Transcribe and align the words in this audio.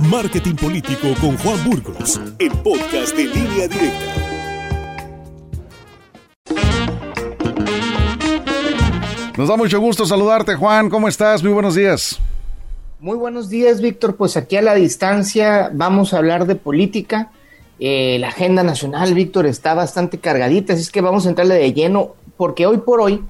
Marketing 0.00 0.54
Político 0.54 1.08
con 1.20 1.36
Juan 1.38 1.64
Burgos, 1.68 2.20
el 2.38 2.52
podcast 2.52 3.16
de 3.16 3.24
línea 3.24 3.66
directa. 3.66 4.14
Nos 9.36 9.48
da 9.48 9.56
mucho 9.56 9.80
gusto 9.80 10.06
saludarte, 10.06 10.54
Juan. 10.54 10.88
¿Cómo 10.88 11.08
estás? 11.08 11.42
Muy 11.42 11.52
buenos 11.52 11.74
días. 11.74 12.20
Muy 13.00 13.16
buenos 13.16 13.48
días, 13.48 13.80
Víctor. 13.80 14.14
Pues 14.14 14.36
aquí 14.36 14.56
a 14.56 14.62
la 14.62 14.74
distancia 14.74 15.70
vamos 15.74 16.14
a 16.14 16.18
hablar 16.18 16.46
de 16.46 16.54
política. 16.54 17.32
Eh, 17.80 18.18
la 18.20 18.28
agenda 18.28 18.62
nacional, 18.62 19.14
Víctor, 19.14 19.46
está 19.46 19.74
bastante 19.74 20.18
cargadita, 20.18 20.74
así 20.74 20.82
es 20.82 20.90
que 20.90 21.00
vamos 21.00 21.26
a 21.26 21.30
entrarle 21.30 21.56
de 21.56 21.72
lleno, 21.72 22.14
porque 22.36 22.66
hoy 22.66 22.78
por 22.78 23.00
hoy 23.00 23.24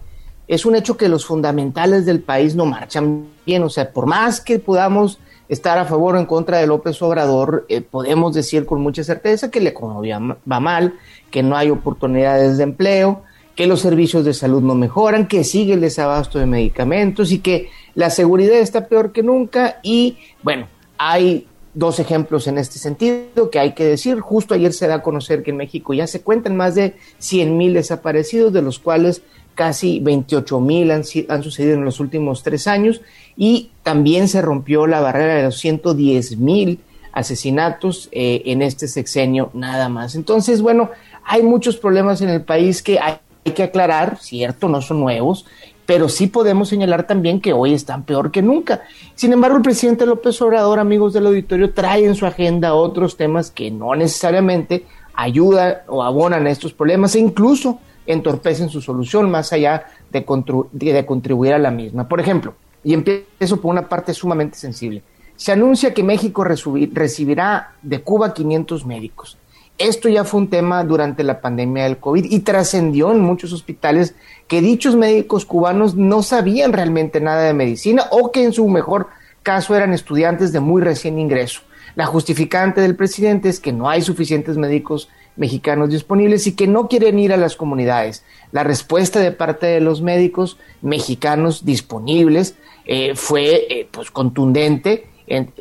es 0.47 0.67
un 0.67 0.77
hecho 0.77 0.99
que 0.99 1.09
los 1.09 1.25
fundamentales 1.25 2.05
del 2.05 2.21
país 2.21 2.55
no 2.55 2.67
marchan 2.67 3.27
bien. 3.47 3.63
O 3.63 3.71
sea, 3.71 3.91
por 3.91 4.07
más 4.07 4.41
que 4.41 4.59
podamos 4.59 5.19
estar 5.49 5.79
a 5.79 5.85
favor 5.85 6.17
o 6.17 6.19
en 6.19 6.27
contra 6.27 6.59
de 6.59 6.67
López 6.67 7.01
Obrador, 7.03 7.65
eh, 7.69 7.81
podemos 7.81 8.35
decir 8.35 8.67
con 8.67 8.81
mucha 8.81 9.03
certeza 9.05 9.51
que 9.51 9.61
la 9.61 9.71
economía 9.71 10.21
va 10.51 10.61
mal, 10.61 10.95
que 11.31 11.43
no 11.43 11.57
hay 11.57 11.71
oportunidades 11.71 12.59
de 12.59 12.65
empleo, 12.65 13.23
que 13.55 13.67
los 13.67 13.81
servicios 13.81 14.25
de 14.25 14.35
salud 14.35 14.63
no 14.63 14.75
mejoran, 14.75 15.27
que 15.27 15.43
sigue 15.43 15.75
el 15.75 15.81
desabasto 15.81 16.39
de 16.39 16.47
medicamentos 16.47 17.33
y 17.33 17.41
que 17.41 17.71
la 17.95 18.11
seguridad 18.11 18.59
está 18.59 18.87
peor 18.87 19.11
que 19.11 19.25
nunca. 19.25 19.81
Y 19.83 20.17
bueno, 20.43 20.69
hay 20.97 21.49
dos 21.75 21.99
ejemplos 21.99 22.47
en 22.47 22.59
este 22.59 22.79
sentido 22.79 23.51
que 23.51 23.59
hay 23.59 23.73
que 23.73 23.85
decir. 23.85 24.21
Justo 24.21 24.55
ayer 24.55 24.73
se 24.73 24.87
da 24.87 24.97
a 24.97 25.03
conocer 25.03 25.43
que 25.43 25.51
en 25.51 25.57
México 25.57 25.95
ya 25.95 26.07
se 26.07 26.21
cuentan 26.21 26.57
más 26.57 26.75
de 26.75 26.95
100 27.19 27.57
mil 27.57 27.75
desaparecidos, 27.75 28.53
de 28.53 28.63
los 28.63 28.79
cuales 28.79 29.23
casi 29.59 29.99
28 29.99 30.61
mil 30.61 30.93
han, 30.93 31.03
han, 31.29 31.43
sucedido 31.43 31.75
en 31.75 31.85
los 31.85 31.99
últimos 31.99 32.45
tres 32.45 32.69
años 32.69 33.01
y 33.37 33.71
también 33.83 34.29
se 34.29 34.41
rompió 34.41 34.87
la 34.87 35.01
barrera 35.01 35.35
de 35.35 35.43
los 35.43 35.59
110 35.59 36.37
mil 36.39 36.79
asesinatos 37.11 38.09
eh, 38.13 38.43
en 38.45 38.63
este 38.63 38.87
sexenio 38.87 39.51
nada 39.55 39.89
más. 39.89 40.15
Entonces, 40.15 40.63
bueno, 40.63 40.91
hay 41.25 41.43
muchos 41.43 41.77
problemas 41.77 42.21
en 42.21 42.29
el 42.29 42.43
país 42.43 42.85
que 42.85 43.01
hay 43.01 43.19
que 43.53 43.65
aclarar, 43.65 44.19
cierto, 44.21 44.69
no 44.69 44.81
son 44.81 45.01
nuevos, 45.01 45.45
pero 45.87 46.09
sí 46.09 46.29
podemos 46.29 46.69
señalar 46.69 47.09
también 47.09 47.41
que 47.41 47.53
hoy 47.53 47.75
están 47.75 48.05
peor 48.05 48.31
que 48.31 48.43
nunca. 48.43 48.83
Sin 49.17 49.33
embargo, 49.33 49.57
el 49.57 49.65
presidente 49.65 50.07
López 50.07 50.41
Obrador, 50.41 50.79
amigos 50.79 51.15
del 51.15 51.27
auditorio, 51.27 51.75
trae 51.75 52.05
en 52.05 52.15
su 52.15 52.27
agenda 52.27 52.75
otros 52.75 53.17
temas 53.17 53.51
que 53.51 53.73
no 53.73 53.93
necesariamente 53.97 54.87
ayudan 55.15 55.79
o 55.89 56.05
abonan 56.05 56.47
a 56.47 56.51
estos 56.51 56.73
problemas 56.73 57.17
e 57.17 57.19
incluso 57.19 57.81
entorpecen 58.09 58.69
su 58.69 58.81
solución 58.81 59.31
más 59.31 59.53
allá 59.53 59.87
de, 60.11 60.27
de 60.73 61.07
contribuir 61.07 61.53
a 61.53 61.59
la 61.59 61.71
misma. 61.71 62.09
Por 62.09 62.21
ejemplo, 62.21 62.55
y 62.83 62.95
empiezo 62.95 63.61
por 63.61 63.71
una 63.71 63.89
parte 63.89 64.15
sumamente 64.15 64.57
sensible, 64.57 65.03
se 65.37 65.53
anuncia 65.53 65.95
que 65.95 66.03
México 66.03 66.43
recibirá 66.43 67.75
de 67.83 68.01
Cuba 68.01 68.35
500 68.35 68.85
médicos. 68.85 69.39
Esto 69.79 70.09
ya 70.09 70.25
fue 70.25 70.41
un 70.41 70.51
tema 70.51 70.83
durante 70.83 71.23
la 71.23 71.41
pandemia 71.41 71.85
del 71.85 71.99
COVID 71.99 72.25
y 72.25 72.41
trascendió 72.41 73.13
en 73.13 73.21
muchos 73.21 73.53
hospitales 73.53 74.17
que 74.49 74.61
dichos 74.61 74.97
médicos 74.97 75.45
cubanos 75.45 75.95
no 75.95 76.25
sabían 76.25 76.73
realmente 76.73 77.21
nada 77.21 77.43
de 77.43 77.55
medicina 77.55 78.07
o 78.11 78.33
que 78.33 78.43
en 78.43 78.53
su 78.53 78.69
mejor 78.69 79.07
caso 79.45 79.77
eran 79.77 79.93
estudiantes 79.93 80.51
de 80.51 80.59
muy 80.59 80.83
recién 80.83 81.21
ingreso. 81.21 81.61
La 81.95 82.07
justificante 82.07 82.81
del 82.81 82.97
presidente 82.97 83.49
es 83.49 83.61
que 83.61 83.73
no 83.73 83.89
hay 83.89 84.03
suficientes 84.03 84.57
médicos 84.57 85.09
mexicanos 85.39 85.89
disponibles 85.89 86.47
y 86.47 86.55
que 86.55 86.67
no 86.67 86.89
quieren 86.89 87.19
ir 87.19 87.33
a 87.33 87.39
las 87.39 87.57
comunidades. 87.57 88.25
La 88.53 88.65
respuesta 88.65 89.21
de 89.21 89.33
parte 89.33 89.67
de 89.67 89.81
los 89.81 90.03
médicos 90.03 90.59
mexicanos 90.83 91.65
disponibles 91.65 92.57
eh, 92.85 93.15
fue 93.15 93.67
eh, 93.71 93.89
pues 93.91 94.11
contundente 94.11 95.07
en, 95.29 95.53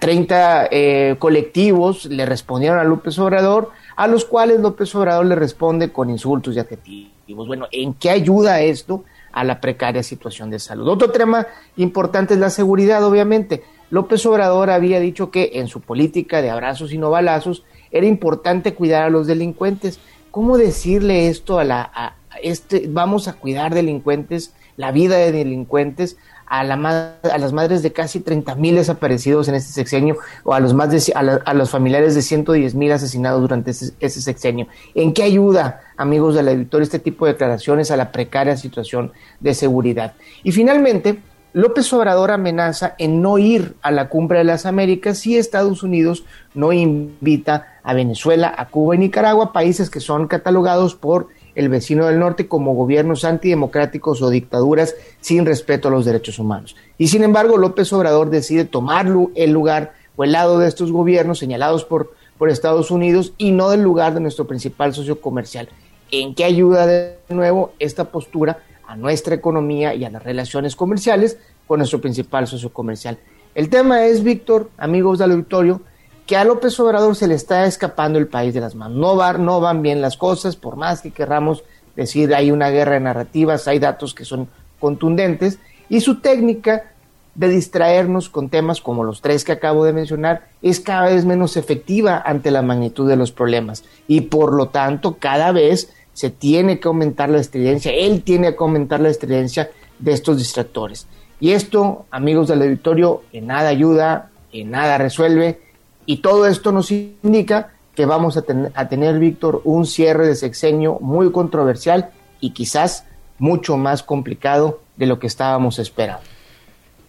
30 0.00 0.68
eh, 0.70 1.16
colectivos 1.18 2.06
le 2.06 2.24
respondieron 2.26 2.78
a 2.78 2.84
López 2.84 3.18
Obrador, 3.18 3.70
a 3.94 4.06
los 4.06 4.24
cuales 4.24 4.60
López 4.60 4.94
Obrador 4.94 5.26
le 5.26 5.34
responde 5.34 5.92
con 5.92 6.10
insultos 6.10 6.56
y 6.56 6.58
adjetivos. 6.58 7.46
Bueno, 7.46 7.66
¿en 7.70 7.94
qué 7.94 8.10
ayuda 8.10 8.60
esto 8.62 9.04
a 9.32 9.44
la 9.44 9.60
precaria 9.60 10.02
situación 10.02 10.50
de 10.50 10.58
salud? 10.58 10.88
Otro 10.88 11.10
tema 11.10 11.46
importante 11.76 12.34
es 12.34 12.40
la 12.40 12.50
seguridad, 12.50 13.04
obviamente. 13.04 13.62
López 13.92 14.24
Obrador 14.24 14.70
había 14.70 15.00
dicho 15.00 15.30
que 15.30 15.50
en 15.56 15.68
su 15.68 15.82
política 15.82 16.40
de 16.40 16.48
abrazos 16.48 16.94
y 16.94 16.98
no 16.98 17.10
balazos 17.10 17.62
era 17.90 18.06
importante 18.06 18.72
cuidar 18.72 19.02
a 19.02 19.10
los 19.10 19.26
delincuentes. 19.26 20.00
¿Cómo 20.30 20.56
decirle 20.56 21.28
esto 21.28 21.58
a 21.58 21.64
la 21.64 21.82
a 21.94 22.14
este 22.42 22.86
vamos 22.88 23.28
a 23.28 23.34
cuidar 23.34 23.74
delincuentes, 23.74 24.54
la 24.78 24.92
vida 24.92 25.18
de 25.18 25.30
delincuentes 25.30 26.16
a, 26.46 26.64
la, 26.64 27.18
a 27.22 27.36
las 27.36 27.52
madres 27.52 27.82
de 27.82 27.92
casi 27.92 28.20
30 28.20 28.54
mil 28.54 28.76
desaparecidos 28.76 29.48
en 29.48 29.56
este 29.56 29.74
sexenio 29.74 30.16
o 30.42 30.54
a 30.54 30.60
los, 30.60 30.72
más 30.72 30.90
de, 30.90 31.12
a, 31.14 31.52
los 31.52 31.68
familiares 31.68 32.14
de 32.14 32.22
110 32.22 32.74
mil 32.74 32.92
asesinados 32.92 33.42
durante 33.42 33.72
ese, 33.72 34.20
sexenio. 34.22 34.68
¿En 34.94 35.12
qué 35.12 35.22
ayuda, 35.22 35.82
amigos 35.98 36.34
del 36.34 36.48
editor, 36.48 36.80
este 36.80 36.98
tipo 36.98 37.26
de 37.26 37.32
declaraciones 37.32 37.90
a 37.90 37.98
la 37.98 38.10
precaria 38.10 38.56
situación 38.56 39.12
de 39.40 39.52
seguridad? 39.52 40.14
Y 40.44 40.52
finalmente, 40.52 41.20
López 41.54 41.92
Obrador 41.92 42.30
amenaza 42.30 42.94
en 42.96 43.20
no 43.20 43.36
ir 43.36 43.74
a 43.82 43.90
la 43.90 44.08
cumbre 44.08 44.38
de 44.38 44.44
las 44.44 44.64
Américas 44.64 45.18
si 45.18 45.36
Estados 45.36 45.82
Unidos 45.82 46.24
no 46.54 46.72
invita 46.72 47.78
a 47.82 47.92
Venezuela, 47.92 48.54
a 48.56 48.68
Cuba 48.68 48.94
y 48.94 48.98
Nicaragua, 48.98 49.52
países 49.52 49.90
que 49.90 50.00
son 50.00 50.28
catalogados 50.28 50.94
por 50.94 51.28
el 51.54 51.68
vecino 51.68 52.06
del 52.06 52.18
norte 52.18 52.48
como 52.48 52.74
gobiernos 52.74 53.26
antidemocráticos 53.26 54.22
o 54.22 54.30
dictaduras 54.30 54.94
sin 55.20 55.44
respeto 55.44 55.88
a 55.88 55.90
los 55.90 56.06
derechos 56.06 56.38
humanos. 56.38 56.74
Y 56.96 57.08
sin 57.08 57.22
embargo, 57.22 57.58
López 57.58 57.92
Obrador 57.92 58.30
decide 58.30 58.64
tomar 58.64 59.06
el 59.34 59.50
lugar 59.50 59.92
o 60.16 60.24
el 60.24 60.32
lado 60.32 60.58
de 60.58 60.68
estos 60.68 60.90
gobiernos 60.90 61.38
señalados 61.38 61.84
por, 61.84 62.14
por 62.38 62.48
Estados 62.48 62.90
Unidos 62.90 63.34
y 63.36 63.52
no 63.52 63.68
del 63.68 63.82
lugar 63.82 64.14
de 64.14 64.20
nuestro 64.20 64.46
principal 64.46 64.94
socio 64.94 65.20
comercial. 65.20 65.68
¿En 66.10 66.34
qué 66.34 66.44
ayuda 66.44 66.86
de 66.86 67.18
nuevo 67.28 67.72
esta 67.78 68.04
postura 68.04 68.58
a 68.92 68.96
nuestra 68.96 69.34
economía 69.34 69.94
y 69.94 70.04
a 70.04 70.10
las 70.10 70.22
relaciones 70.22 70.76
comerciales 70.76 71.38
con 71.66 71.78
nuestro 71.78 72.00
principal 72.00 72.46
socio 72.46 72.72
comercial? 72.72 73.18
El 73.54 73.70
tema 73.70 74.04
es, 74.04 74.22
Víctor, 74.22 74.70
amigos 74.76 75.18
del 75.18 75.32
auditorio, 75.32 75.80
que 76.26 76.36
a 76.36 76.44
López 76.44 76.78
Obrador 76.78 77.16
se 77.16 77.26
le 77.26 77.34
está 77.34 77.64
escapando 77.64 78.18
el 78.18 78.28
país 78.28 78.52
de 78.52 78.60
las 78.60 78.74
manos. 78.74 78.98
No, 78.98 79.38
no 79.38 79.60
van 79.60 79.80
bien 79.80 80.02
las 80.02 80.16
cosas, 80.18 80.56
por 80.56 80.76
más 80.76 81.00
que 81.00 81.10
querramos 81.10 81.64
decir 81.96 82.34
hay 82.34 82.50
una 82.50 82.68
guerra 82.68 82.94
de 82.94 83.00
narrativas, 83.00 83.66
hay 83.66 83.78
datos 83.78 84.14
que 84.14 84.26
son 84.26 84.48
contundentes, 84.78 85.58
y 85.88 86.00
su 86.00 86.20
técnica 86.20 86.92
de 87.34 87.48
distraernos 87.48 88.28
con 88.28 88.50
temas 88.50 88.82
como 88.82 89.04
los 89.04 89.22
tres 89.22 89.44
que 89.44 89.52
acabo 89.52 89.86
de 89.86 89.94
mencionar 89.94 90.48
es 90.60 90.80
cada 90.80 91.06
vez 91.06 91.24
menos 91.24 91.56
efectiva 91.56 92.22
ante 92.24 92.50
la 92.50 92.60
magnitud 92.60 93.08
de 93.08 93.16
los 93.16 93.32
problemas 93.32 93.84
y 94.06 94.22
por 94.22 94.52
lo 94.52 94.68
tanto 94.68 95.16
cada 95.18 95.50
vez 95.50 95.90
se 96.12 96.30
tiene 96.30 96.78
que 96.78 96.88
aumentar 96.88 97.30
la 97.30 97.40
estridencia, 97.40 97.92
él 97.92 98.22
tiene 98.22 98.50
que 98.50 98.58
aumentar 98.60 99.00
la 99.00 99.08
estridencia 99.08 99.70
de 99.98 100.12
estos 100.12 100.38
distractores. 100.38 101.06
Y 101.40 101.52
esto, 101.52 102.06
amigos 102.10 102.48
del 102.48 102.62
auditorio, 102.62 103.22
en 103.32 103.48
nada 103.48 103.68
ayuda, 103.68 104.30
en 104.52 104.70
nada 104.70 104.98
resuelve, 104.98 105.60
y 106.06 106.18
todo 106.18 106.46
esto 106.46 106.72
nos 106.72 106.90
indica 106.90 107.72
que 107.94 108.06
vamos 108.06 108.36
a, 108.36 108.44
a 108.74 108.88
tener, 108.88 109.18
Víctor, 109.18 109.60
un 109.64 109.86
cierre 109.86 110.26
de 110.26 110.34
sexenio 110.34 110.98
muy 111.00 111.30
controversial 111.30 112.10
y 112.40 112.50
quizás 112.50 113.04
mucho 113.38 113.76
más 113.76 114.02
complicado 114.02 114.80
de 114.96 115.06
lo 115.06 115.18
que 115.18 115.26
estábamos 115.26 115.78
esperando. 115.78 116.22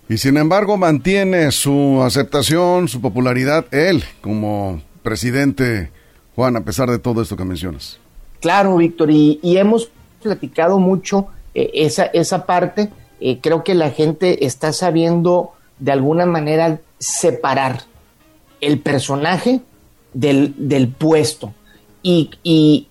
Y 0.10 0.18
sin 0.18 0.38
embargo 0.38 0.78
mantiene 0.78 1.52
su 1.52 2.02
aceptación, 2.04 2.88
su 2.88 3.02
popularidad, 3.02 3.66
él 3.72 4.04
como 4.22 4.82
presidente, 5.02 5.92
Juan, 6.36 6.56
a 6.58 6.66
pesar 6.66 6.90
de 6.90 7.00
todo 7.00 7.22
esto 7.22 7.38
que 7.38 7.46
mencionas. 7.46 8.00
Claro, 8.44 8.76
Víctor, 8.76 9.10
y, 9.10 9.40
hemos 9.42 9.90
platicado 10.22 10.78
mucho 10.78 11.28
eh, 11.56 11.72
esa, 11.76 12.08
esa 12.08 12.46
parte. 12.46 12.90
Eh, 13.22 13.40
creo 13.40 13.64
que 13.64 13.74
la 13.74 13.90
gente 13.90 14.46
está 14.46 14.74
sabiendo 14.74 15.52
de 15.80 15.94
alguna 15.94 16.26
manera 16.26 16.82
separar 17.00 17.84
el 18.60 18.82
personaje 18.82 19.62
del, 20.14 20.94
puesto. 20.98 21.54
Y, 22.02 22.90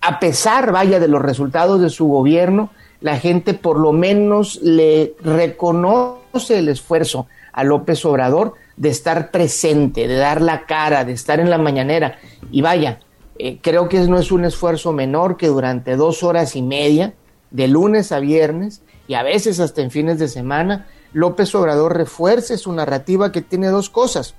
a 0.00 0.18
pesar, 0.20 0.72
vaya, 0.72 1.00
de 1.00 1.08
los 1.08 1.20
resultados 1.20 1.82
de 1.82 1.90
su 1.90 2.06
gobierno, 2.06 2.70
la 3.02 3.18
gente 3.18 3.52
por 3.52 3.78
lo 3.78 3.92
menos 3.92 4.58
le 4.62 5.16
reconoce 5.22 6.60
el 6.60 6.70
esfuerzo 6.70 7.26
a 7.52 7.62
López 7.62 8.06
Obrador 8.06 8.54
de 8.78 8.88
estar 8.88 9.30
presente, 9.30 10.08
de 10.08 10.16
dar 10.16 10.40
la 10.40 10.64
cara, 10.64 11.04
de 11.04 11.12
estar 11.12 11.40
en 11.40 11.50
la 11.50 11.58
mañanera. 11.58 12.18
Y 12.50 12.62
vaya, 12.62 13.00
eh, 13.38 13.58
creo 13.62 13.88
que 13.88 14.00
no 14.00 14.18
es 14.18 14.32
un 14.32 14.44
esfuerzo 14.44 14.92
menor 14.92 15.36
que 15.36 15.48
durante 15.48 15.96
dos 15.96 16.22
horas 16.22 16.56
y 16.56 16.62
media, 16.62 17.14
de 17.50 17.68
lunes 17.68 18.12
a 18.12 18.20
viernes, 18.20 18.82
y 19.08 19.14
a 19.14 19.22
veces 19.22 19.60
hasta 19.60 19.82
en 19.82 19.90
fines 19.90 20.18
de 20.18 20.28
semana, 20.28 20.86
López 21.12 21.54
Obrador 21.54 21.96
refuerce 21.96 22.58
su 22.58 22.72
narrativa 22.72 23.32
que 23.32 23.40
tiene 23.42 23.68
dos 23.68 23.88
cosas 23.88 24.34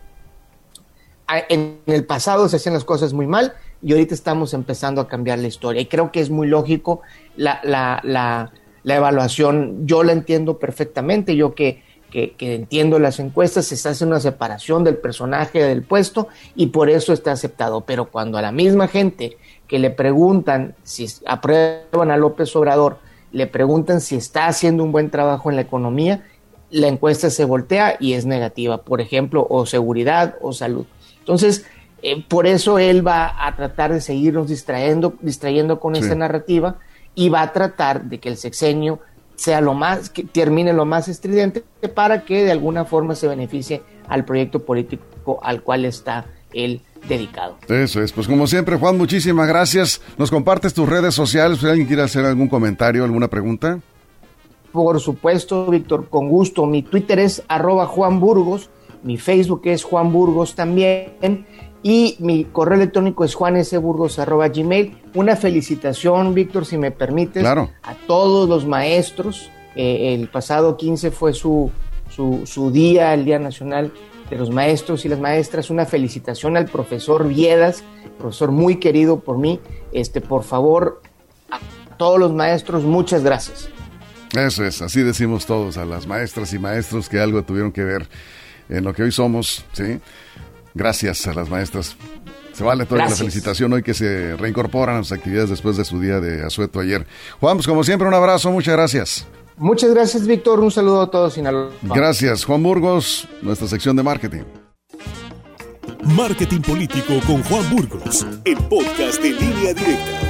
en 1.49 1.79
el 1.85 2.05
pasado 2.05 2.47
se 2.47 2.55
hacían 2.55 2.73
las 2.73 2.85
cosas 2.85 3.13
muy 3.13 3.27
mal 3.27 3.53
y 3.81 3.91
ahorita 3.91 4.13
estamos 4.13 4.53
empezando 4.53 5.01
a 5.01 5.07
cambiar 5.07 5.39
la 5.39 5.47
historia. 5.47 5.81
Y 5.81 5.85
creo 5.85 6.11
que 6.11 6.21
es 6.21 6.29
muy 6.29 6.47
lógico 6.47 7.01
la, 7.35 7.59
la, 7.63 7.99
la, 8.03 8.51
la 8.83 8.95
evaluación. 8.95 9.85
Yo 9.85 10.03
la 10.03 10.13
entiendo 10.13 10.57
perfectamente. 10.57 11.35
Yo 11.35 11.53
que 11.53 11.83
que, 12.11 12.35
entiendo 12.39 12.99
las 12.99 13.19
encuestas, 13.19 13.65
se 13.65 13.75
está 13.75 13.89
haciendo 13.89 14.15
una 14.15 14.21
separación 14.21 14.83
del 14.83 14.97
personaje 14.97 15.63
del 15.63 15.83
puesto 15.83 16.27
y 16.55 16.67
por 16.67 16.89
eso 16.89 17.13
está 17.13 17.31
aceptado. 17.31 17.81
Pero 17.81 18.05
cuando 18.05 18.37
a 18.37 18.41
la 18.41 18.51
misma 18.51 18.87
gente 18.87 19.37
que 19.67 19.79
le 19.79 19.89
preguntan 19.89 20.75
si 20.83 21.07
aprueban 21.25 22.11
a 22.11 22.17
López 22.17 22.55
Obrador, 22.55 22.99
le 23.31 23.47
preguntan 23.47 24.01
si 24.01 24.15
está 24.15 24.47
haciendo 24.47 24.83
un 24.83 24.91
buen 24.91 25.09
trabajo 25.09 25.49
en 25.49 25.57
la 25.57 25.61
economía, 25.61 26.23
la 26.69 26.87
encuesta 26.87 27.29
se 27.29 27.45
voltea 27.45 27.97
y 27.99 28.13
es 28.13 28.25
negativa, 28.25 28.83
por 28.83 29.01
ejemplo, 29.01 29.45
o 29.49 29.65
seguridad 29.65 30.35
o 30.41 30.53
salud. 30.53 30.85
Entonces, 31.19 31.65
eh, 32.01 32.23
por 32.27 32.47
eso 32.47 32.79
él 32.79 33.05
va 33.05 33.45
a 33.45 33.55
tratar 33.55 33.91
de 33.91 34.01
seguirnos 34.01 34.49
distrayendo, 34.49 35.15
distrayendo 35.21 35.79
con 35.79 35.95
esta 35.95 36.15
narrativa 36.15 36.77
y 37.15 37.29
va 37.29 37.41
a 37.41 37.53
tratar 37.53 38.03
de 38.03 38.19
que 38.19 38.29
el 38.29 38.37
sexenio 38.37 38.99
sea 39.37 39.61
lo 39.61 39.73
más, 39.73 40.09
que 40.09 40.23
termine 40.23 40.73
lo 40.73 40.85
más 40.85 41.07
estridente 41.07 41.63
para 41.93 42.25
que 42.25 42.43
de 42.43 42.51
alguna 42.51 42.85
forma 42.85 43.15
se 43.15 43.27
beneficie 43.27 43.83
al 44.09 44.25
proyecto 44.25 44.65
político 44.65 45.39
al 45.41 45.61
cual 45.61 45.85
está 45.85 46.25
él 46.53 46.81
dedicado. 47.07 47.57
Eso 47.69 48.01
es, 48.01 48.11
pues 48.11 48.27
como 48.27 48.47
siempre, 48.47 48.77
Juan, 48.77 48.97
muchísimas 48.97 49.47
gracias. 49.47 50.01
¿Nos 50.17 50.31
compartes 50.31 50.73
tus 50.73 50.89
redes 50.89 51.13
sociales? 51.13 51.59
Si 51.59 51.67
alguien 51.67 51.87
quiere 51.87 52.01
hacer 52.01 52.25
algún 52.25 52.47
comentario, 52.49 53.03
alguna 53.03 53.27
pregunta. 53.27 53.79
Por 54.71 54.99
supuesto, 54.99 55.67
Víctor, 55.67 56.09
con 56.09 56.29
gusto. 56.29 56.65
Mi 56.65 56.81
Twitter 56.81 57.19
es 57.19 57.43
arroba 57.47 57.85
Juan 57.85 58.19
Burgos, 58.19 58.69
mi 59.03 59.17
Facebook 59.17 59.61
es 59.65 59.83
Juan 59.83 60.11
Burgos 60.11 60.55
también 60.55 61.45
y 61.83 62.15
mi 62.19 62.45
correo 62.45 62.75
electrónico 62.75 63.23
es 63.23 63.35
juanesburgos.gmail. 63.35 64.97
Una 65.13 65.35
felicitación, 65.35 66.33
Víctor, 66.33 66.65
si 66.65 66.77
me 66.77 66.91
permites, 66.91 67.45
a 67.45 67.67
todos 68.07 68.49
los 68.49 68.65
maestros. 68.65 69.49
Eh, 69.75 70.15
el 70.15 70.27
pasado 70.27 70.75
15 70.75 71.11
fue 71.11 71.33
su, 71.33 71.71
su, 72.09 72.71
día, 72.71 73.13
el 73.13 73.25
Día 73.25 73.39
Nacional 73.39 73.91
de 74.29 74.37
los 74.37 74.49
Maestros 74.49 75.05
y 75.05 75.09
las 75.09 75.19
Maestras. 75.19 75.69
Una 75.69 75.85
felicitación 75.85 76.57
al 76.57 76.65
profesor 76.65 77.27
Viedas, 77.27 77.83
profesor 78.17 78.51
muy 78.51 78.77
querido 78.77 79.19
por 79.19 79.37
mí. 79.37 79.59
Este, 79.91 80.19
por 80.19 80.43
favor, 80.43 81.01
a 81.51 81.59
todos 81.97 82.19
los 82.19 82.33
maestros, 82.33 82.83
muchas 82.83 83.23
gracias. 83.23 83.69
Eso 84.35 84.65
es, 84.65 84.81
así 84.81 85.03
decimos 85.03 85.45
todos, 85.45 85.77
a 85.77 85.85
las 85.85 86.05
maestras 86.05 86.51
y 86.53 86.59
maestros 86.59 87.07
que 87.07 87.19
algo 87.19 87.43
tuvieron 87.43 87.71
que 87.71 87.83
ver 87.83 88.09
en 88.67 88.83
lo 88.83 88.93
que 88.93 89.03
hoy 89.03 89.11
somos, 89.11 89.63
¿sí? 89.71 89.99
Gracias 90.77 91.25
a 91.25 91.33
las 91.33 91.49
maestras. 91.49 91.97
Se 92.53 92.63
vale 92.63 92.85
toda 92.85 93.05
la 93.05 93.09
felicitación 93.09 93.73
hoy 93.73 93.81
que 93.81 93.95
se 93.95 94.35
reincorporan 94.37 94.97
a 94.97 95.03
sus 95.03 95.11
actividades 95.11 95.49
después 95.49 95.75
de 95.75 95.83
su 95.83 95.99
día 95.99 96.19
de 96.19 96.45
asueto 96.45 96.79
ayer. 96.79 97.05
Juan, 97.39 97.57
pues 97.57 97.67
como 97.67 97.83
siempre, 97.83 98.07
un 98.07 98.13
abrazo, 98.13 98.51
muchas 98.51 98.75
gracias. 98.75 99.27
Muchas 99.57 99.91
gracias, 99.91 100.27
Víctor. 100.27 100.59
Un 100.59 100.69
saludo 100.69 101.01
a 101.01 101.09
todos, 101.09 101.33
Sinaloa. 101.33 101.71
Gracias, 101.81 102.45
Juan 102.45 102.61
Burgos, 102.61 103.27
nuestra 103.41 103.67
sección 103.67 103.95
de 103.95 104.03
marketing. 104.03 104.43
Marketing 106.03 106.61
Político 106.61 107.19
con 107.25 107.41
Juan 107.43 107.69
Burgos, 107.71 108.25
el 108.45 108.57
podcast 108.57 109.19
de 109.21 109.31
línea 109.31 109.73
directa. 109.73 110.26